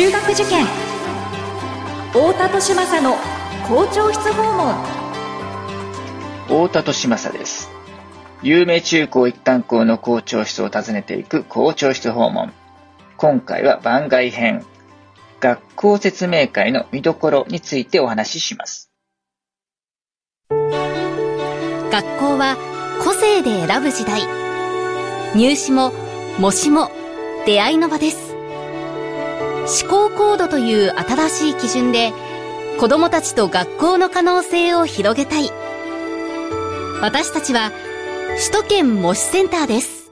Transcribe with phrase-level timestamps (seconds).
[0.00, 0.64] 中学受験。
[2.10, 3.16] 太田利政の
[3.68, 4.74] 校長室訪問。
[6.46, 7.70] 太田利政です。
[8.42, 12.50] 有名中高一貫校の校長室を訪ねていく校長室訪問。
[13.18, 14.64] 今回は番外編。
[15.38, 18.90] 学校説明会の見どころについてお話しします。
[20.48, 22.56] 学校は
[23.04, 24.22] 個性で選ぶ時代。
[25.36, 25.92] 入試も
[26.38, 26.90] 模試も
[27.44, 28.29] 出会いの場です
[29.70, 32.12] 思考コードという新しい基準で
[32.80, 35.48] 子供たちと学校の可能性を広げたい。
[37.00, 37.70] 私たちは
[38.50, 40.10] 首都圏模試センターです。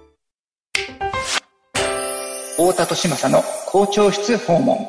[2.53, 4.87] 太田利政の校長室訪問。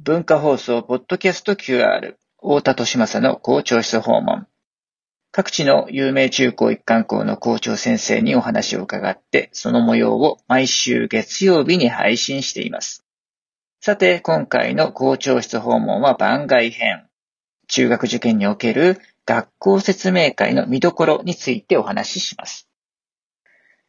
[0.00, 4.48] 文化放送ポッドキャスト QR 太田利政の校長室訪問。
[5.30, 13.03] 各地の有名中高一貫校の校長先生にお話を伺って、その模様を毎週月曜日に配信しています。
[13.86, 17.06] さて、今回の校長室訪問は番外編。
[17.68, 22.66] 中学受験における学校説明会の見どころについてお話しします。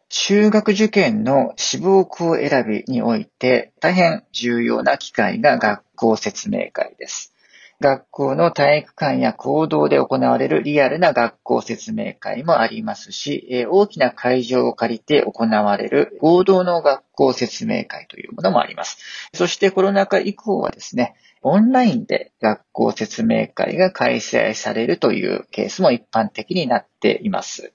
[0.09, 7.33] 中学受験の志望校選びにおいて大変重要な機会が学校説明会です。
[7.81, 18.97] 学校の体育館や行動で行われるリアルな学校説明会もありますし、大きな会場を借りて行われる合同の学校説明会というものもあります。
[19.33, 27.73] そしてコロナ禍以降はですね、オンラインで学校説明会が開催されるというケースも一般的になっています。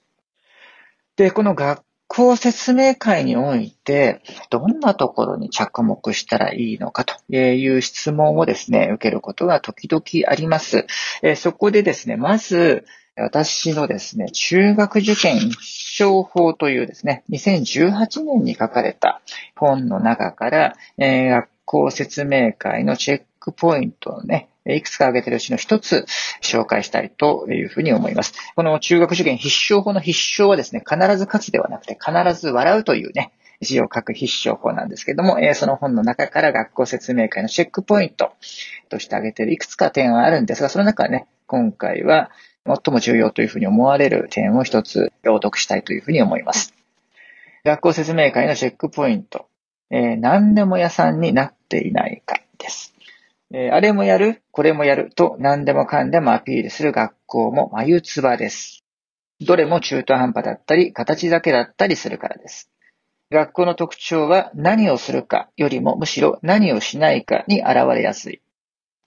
[1.15, 1.83] で、この学
[2.13, 10.87] 校説明会において、どんなところに着目したらいいのかという質問をですね、受けることが時々あります。
[11.21, 19.21] えそこでですね、まず、私のですね、中学受験必勝法というですね、2018年に書かれた
[19.55, 26.05] 本の中からえ、学校説明会のチェックポイントをね、いくつか挙げているうちの一つ
[26.41, 28.33] 紹介したいというふうに思います。
[28.55, 38.33] この中学受験必勝法の必勝はですね、必ず勝つではなくて必ず笑うというね、字を書く必勝法なんですけども、その本の中から学校説明会のチェックポイント
[38.89, 42.31] として挙げているいくつか点はあるんですが、その中はね、今回は
[42.65, 46.73] 最も重要というふうに思われる点を一つ朗読したいというふうに思います。
[47.63, 49.47] 学校説明会のチェックポイント、
[49.91, 52.93] えー、何でも屋さんになっていないかです。
[53.53, 58.85] え、あれもやる、これもやると何でもかんでもアピールする学校も眉唾です。
[59.41, 62.69] どれも中途半端だったり、形だけだったりするからです。
[63.29, 68.41] 学校の特徴は何をするかよりもむしろ何をしないかに現れやすい。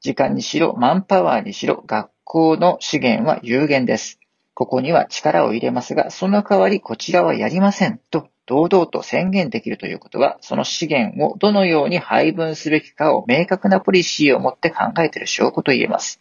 [0.01, 4.19] 時間にしろ、マンパワーにしろ、学校の資源は有限です。
[4.53, 16.21] ここには力を入れますが、その代わりこちらはやりませんと堂々と宣言できるということは、その資源をどのように配分すべきかを明確なポリシーを持って考えている証拠と言えます。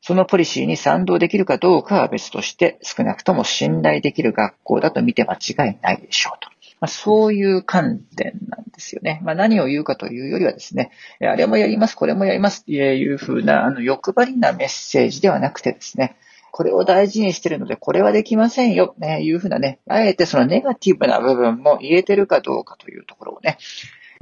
[0.00, 6.48] そのポリシーに賛同できるかどうかは別として、少なくとも信頼できる学校だと見て間違いないでしょうと。
[6.80, 9.20] まあ、そういう観点なんですよね。
[9.24, 16.16] まあ、何を言うかというよりはですね、あれもやります、これもやりますっていうふうな、あの、欲張りなメッセージではなくてですね、
[16.56, 23.58] これを大事にしてるので、これはできませんよ、ね、いうふうなね、あえてそのネガティブな部分も言えてるかどうかというところをね、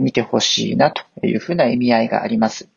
[0.01, 2.69] 見てほしいなというふうな意味合いがあります。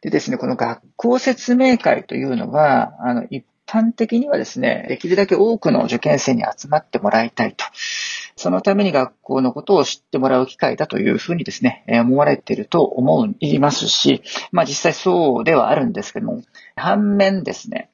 [0.00, 7.64] でですね、この学校説明会というのは、あの、一般的にはですね、できるだけ多くの受験生に集まってもらいたいと。
[8.34, 16.42] そのために学校のことを知ってもらう機会だというふうにですね、思われていると思いますし、まあ実際そうではあるんですけども、
[16.74, 17.90] 反面ですね、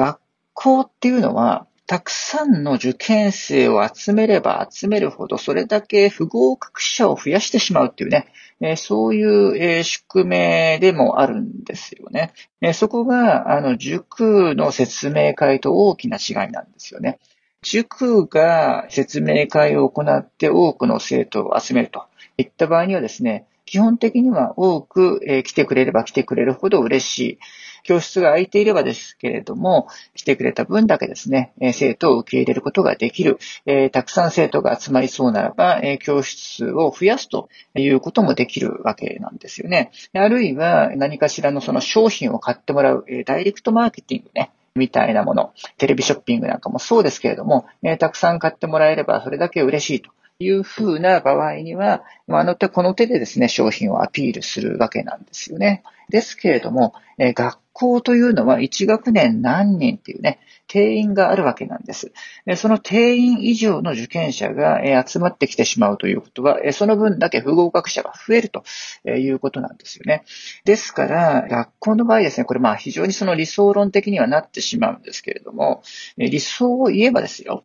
[0.00, 0.20] 学
[0.54, 8.28] 校っていうのは、たくさんの受験生を集めれば集めるほど、それだけ不合格者を増やしてしまうっていうね、
[8.60, 12.32] えそういう、え宿命でもあるんですよね。
[12.62, 17.18] えそこが、あの、塾の説明会と大きな違いなんですよね。
[17.62, 22.04] 塾が説明会を行って多くの生徒を集めると
[22.38, 27.38] いった場合にはですね、基本的には多く、え来てくれれば来てくれるほど嬉しい。
[27.82, 33.38] 教室が空いていればですけれども、来てくれた分だけですね、生徒を受け入れることができる。
[33.66, 39.90] えたくさん生徒が集まりそうならば、え教室を増やすということもできるわけなんですよね。
[40.12, 44.50] あるいは何かしらのその商品を買ってもらう、えダイレクトマーケティングね。
[44.74, 55.82] みたいなもの、テレビショッピングなんかもそうですけれども、えたくさん買ってもらえればそれだけ嬉しいというふうな場合には、あの手この手でですね、商品をアピールするわけなんですよね。
[56.08, 62.12] ですけれども、え学校というのは1学年何人っていうね、定員があるわけなんです。
[62.56, 68.64] その定員以上の受験者が集まってきてしまうということは、その分だけ不合格者が増えると
[69.08, 70.24] いうことなんですよね。
[70.64, 75.82] ですから、学校の場合ですね、これまあ非常にその理想論的にはなってしまうんですけれども、
[76.16, 77.64] 理想を言えばですよ、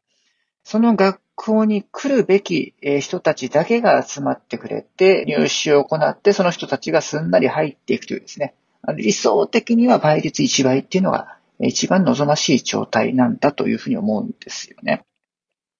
[0.63, 8.55] その学校に来るべき人たちだけが集まってくれて、入試を行って、その人たちがすんなり入っていくというですね、
[8.93, 15.05] 理想的には倍率1倍っていうのが一番望ましい状態なんだというふうに思うんですよね。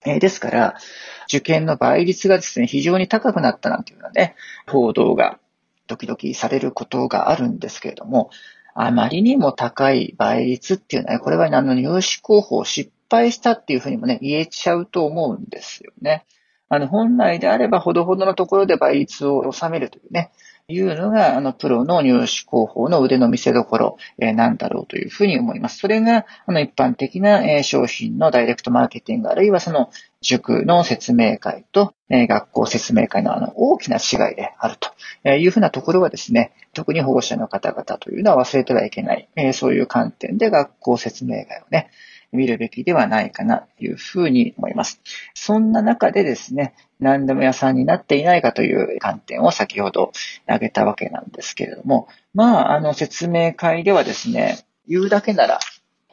[0.05, 0.75] えですから、
[1.27, 4.35] 受験の倍率がですね、非常に高くなったなんていうようなね、
[4.67, 5.39] 報道が
[5.87, 8.29] 時々されることがあるんですけれども、
[8.75, 16.25] あまりにも高い倍率っていうのは、これはあの入試候補を失敗したっていうふうにもね、言えちゃうと思うんですよね。
[16.67, 20.31] あの、本来であればほどほどのところで倍率を収めるというね、
[20.67, 25.77] いうのが、あの、プロの入試広報の腕の見せ所、えー、なんだろうというふうに思います。
[25.77, 29.91] それが、あの、一般的な、え、商品のダイレクトマーケティング、あるいはその、
[30.21, 41.91] 塾の説明会と、え、学校説明会のあの、大きな違いであるというふうなところはですね、特に保護者の方々というのは忘れてはいけない、え、そういう観点で学校説明会をね、
[42.35, 45.01] 見るべきではないかなというふうに思います。
[45.33, 50.11] そんな中でですね、何でも屋さんになっていないかという観点を先ほど
[50.45, 55.59] 挙げたわけなんですけれども、まあ、あの説明会ではですね、言うだけなら、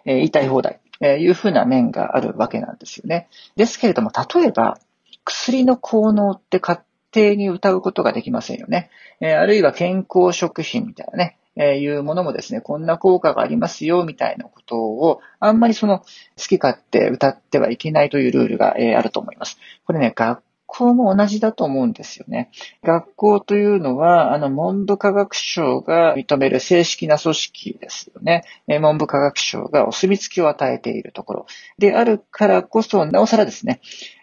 [0.05, 3.29] えー、言いたい放題、えー、いうふうな面があるわけなんですよね。
[3.57, 4.79] ですけれども、例えば、
[5.25, 6.81] 薬の効能って勝
[7.13, 8.91] 手に歌うことができませんよね。
[9.21, 16.05] えー、あるいは健康食品みたいなね、えいうものもですね、こんな効果がありますよ、みたいなことを、あんまりその、好
[16.37, 19.59] き勝手歌ってはいけないというルールが、えあると思います。
[19.85, 22.51] これね、学校も同じだと思うんですよね。
[22.83, 28.45] 学校というのは、あの、文部科学省が認める正式な組織ですよね。
[28.69, 31.47] え文部科学省がお墨付きを与えているところ
[31.79, 33.81] であるからこそ、なおさらですね、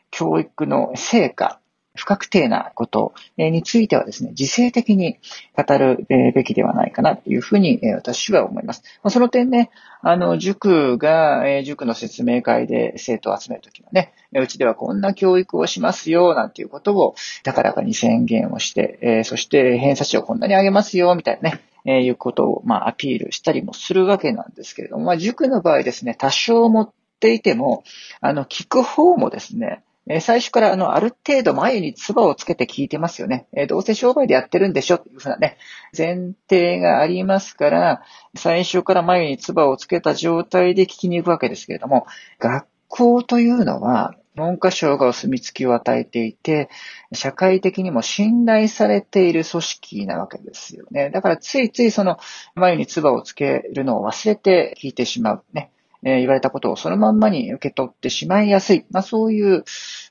[0.10, 1.60] 教育の成果、
[1.96, 5.18] 不確定なことについてはですね、自制的に
[5.56, 6.06] 語る
[6.36, 8.84] べきではないかなというふうに私は思います。
[9.10, 9.70] その点ね、
[10.02, 26.90] あの、塾が、塾の説明会で生徒を集めるときはね、うちではこんな教育をしますよ、なんていうことを高らかに宣言をして、そして偏差値をこんなに上げますよ、みたいなね、えいうことを、まあ、アピールしたりもするわけなんですけれども、まあ、塾の場合ですね、多少持っ
[27.20, 27.84] ていても、
[28.22, 33.48] あの、聞く方もですね、え最初からあの、ある程度前に唾をつけて聞いてますよね。
[33.54, 34.96] えどうせ商売でやってるんでしょ？
[34.96, 35.58] っていうふうなね、
[35.96, 38.02] 前提がありますから、
[38.36, 42.08] 最初から前に唾をつけた状態で聞きに行くわけですけれども、
[42.40, 46.70] 学校というのは、文科省がお墨付きを与えていて、
[47.14, 51.10] 社会的にも信頼されている組織なわけですよね。
[51.10, 52.18] だからついついその
[52.56, 55.44] 前に唾をつけるのを忘れて聞いてしまう。
[55.54, 55.72] ね。
[56.04, 58.86] え、言われたことをそのまんまに受け取ってしまいやすい。
[58.92, 59.64] まあそういう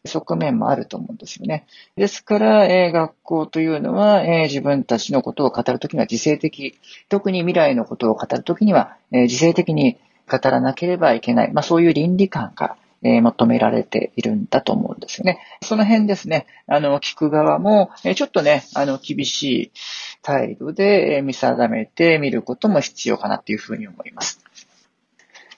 [0.04, 1.66] 側面もあると思うんですよね。
[1.96, 9.96] ですから、え、学校というのは、え、自分たちのことを語るときには自制的、特に未来のことを語るときには、え自制的に
[10.30, 11.52] 語らなければいけない。
[11.52, 15.38] まあそういう倫理観が、え求められているんだと思うんですよね。
[15.62, 19.70] その辺ですね、あの、聞く側も、えちょっとね、あの、厳しい
[20.22, 24.47] 態度で見定めてみることも必要かなというふうに思います。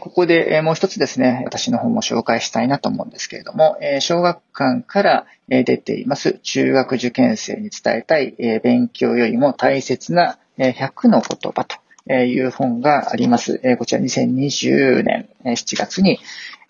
[0.00, 11.76] ここでもう一つですね、私の方も紹介したいなと思うんですけれども、小学館から出ています中学受験生に伝えたい勉強よりも大切な100の言葉と
[12.12, 13.60] いう本があります。
[13.78, 16.18] こちら2020年7月に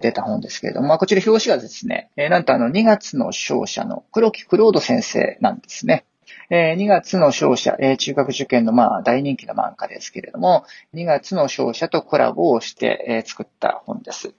[0.01, 6.05] 出た本ですけれども、こちら表紙がですね、なんとあの2月の勝者の黒木クロード先生なんですね。
[6.51, 10.65] え2月の勝者、え中学受験のまあ大人気の漫画ですけれども、
[10.95, 14.35] 2月の勝者とコラボをして、え作った本です。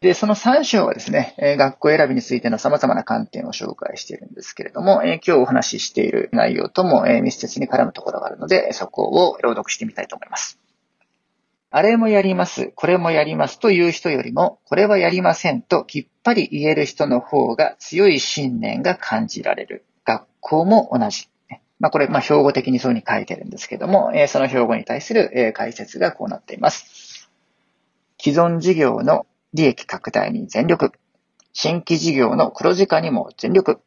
[0.00, 10.58] で、その3章はですね、え学校選びについての様々な観点を紹介しているんですけれども、え今日お話ししている内容とも、え密接に絡むところがあるので、そこを朗読してみたいと思います。
[11.70, 19.84] あれもやります、これもやりますという人よりも、これはやりませんときっぱり言える人の方が強い信念が感じられる。
[20.42, 21.28] 学校も同じ。
[21.78, 27.28] まあ、これ、まあ、標語的にそういうふうに書いてるんですけども、えその標語に対する、え解説がこうなっています。
[28.20, 30.92] 既存事業の利益拡大に全力。
[31.52, 33.80] 新規事業の黒字化にも全力。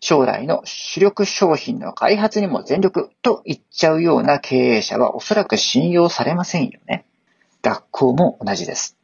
[0.00, 7.04] 将来の主力商品の開発にも全力と言っちゃうような経営者はおそらく信用されませんよね。
[7.60, 8.96] 学校も同じです。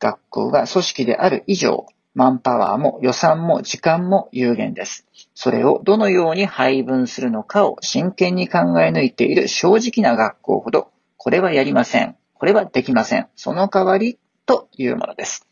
[0.00, 5.06] 学校が組織である以上、マンパワーも予算も時間も有限です。
[5.34, 10.90] それをどのように配分するのかを真剣に考え抜いている正直な学校ほど
[11.22, 12.16] これはやりません。
[12.32, 13.28] これはできません。
[13.36, 15.46] その代わりというものです。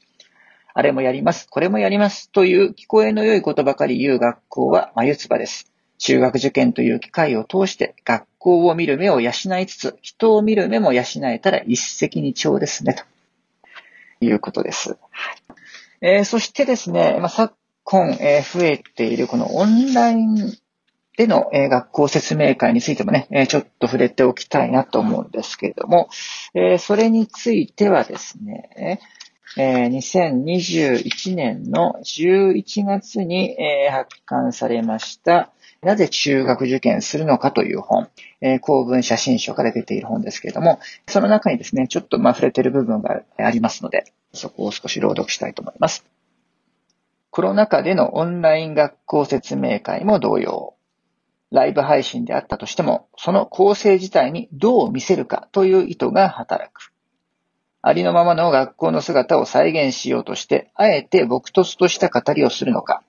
[0.72, 1.46] あれもやります。
[1.50, 2.30] これもやります。
[2.30, 5.70] という聞こえの良いことばかり言う学校は眉唾です。
[5.98, 12.94] 中学受験という機会を通して学校を見る目を養いつつ、人を見る目も養えたら一石二鳥ですね、
[14.20, 14.96] ということです。
[16.00, 20.52] えー、そしてですね、まあ、昨今、えー、増えているこのオンライン
[21.16, 26.08] での、えー、学校説明会についてもね、え、ちょっと触れておきたいなと思うんですけれども、
[26.54, 29.00] え、それについてはですね、
[29.56, 35.50] えー、2021年の11月に、えー、発刊されました、
[35.80, 38.08] なぜ中学受験するのかという本、
[38.40, 46.04] えー、公文写真書から出ている本ですけれども、その中にですね、ちょっとま触れている部分がありますので、そこを少し朗読したいと思います。
[47.30, 50.74] コロナ禍でのオンライン学校説明会も同様、
[51.50, 56.92] ライブ配信であったとしても、その構成自体にどう見せるかという意図が働く。
[57.88, 63.02] ありのままの学校の姿を再現しようとして、あえて朴突とした語りをするのか、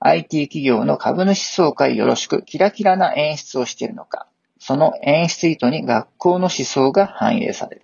[0.00, 4.26] IT 企業の株主総会よろしくキラキラな演出をしているのか、
[4.58, 7.82] その演出意図に学校の思想が反映される。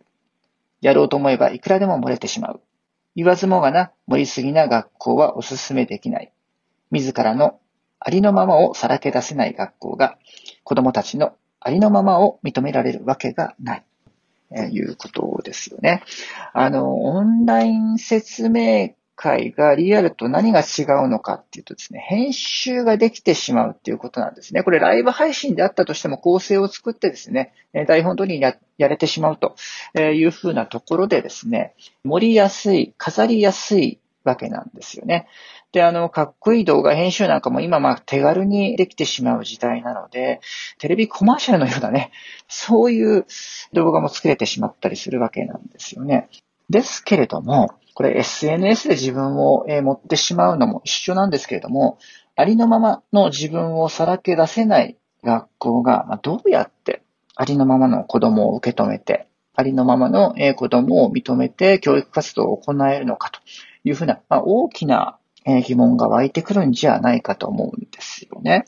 [0.81, 2.61] やろうと思えばいくらでも漏れてしまう。
[3.15, 6.33] 言わずもがな、盛りすぎな学校はお勧めできない。
[6.91, 7.61] 自らの
[8.01, 10.19] ありのままをさらけ出せない学校が、
[10.65, 13.85] 子供たちのありのままを認められるわけがない。
[14.55, 16.03] えいうことですよね。
[16.53, 24.63] あの、オンライン説明会がリアルと何が違うのかっていうとですね、編集ができてしまうっていうことなんですね。
[24.63, 27.53] これライブ配信であったとしても構成を作ってですね、
[27.87, 29.55] 台本通りにややれてしまうと
[30.01, 35.27] いうふうなところでですね、盛りやすい、飾りやすいわけなんですよね。
[35.73, 40.41] で、あの、かっこいい動画編集なんかも今まあ手軽にできてしまう時代なので、
[40.79, 42.11] テレビコマーシャルのようなね、
[42.49, 43.27] そういう
[43.73, 46.29] 動画も作れてしまったりするわけなんですよね。
[46.69, 51.99] ですけれども、これ SNS で自分を持ってしまうのも一緒なんですけれども、
[52.37, 57.03] ありのままの自分をさらけ出せない学校がどうやって
[57.37, 63.41] ありのままの子供を受け止めて、ありのままの子供を認めて教育活動を行えるのかと
[63.85, 65.19] いうふうな、まあ、大きな
[65.67, 68.65] 疑問が湧いてくるんじゃないかと思うんですよね。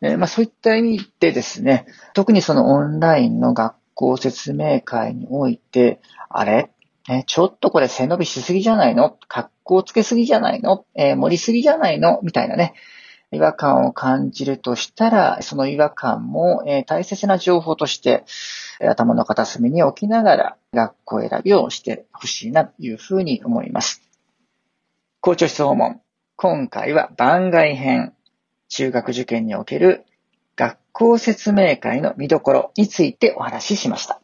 [0.00, 6.70] えまあ、そういった意味でですね、特にそのオンラインの学校説明会において、あれ？
[7.08, 9.18] えちょっとこれ背伸びしすぎじゃないの？
[9.28, 10.84] 格好つけすぎじゃないの？
[10.94, 12.20] えー、盛りすぎじゃないの？
[12.22, 12.74] みたいなね、
[13.34, 18.24] 違和感を感じるとしたら、その違和感も、えー、大切な情報として、
[18.80, 24.02] 頭の片隅に置きながら学校選びをしてほしいなというふうに思います。
[25.20, 26.00] 校長室訪問。
[26.36, 28.14] 今回は番外編。
[28.68, 30.04] 中学受験における
[30.56, 34.23] 学校説明会の見どころについてお話ししました。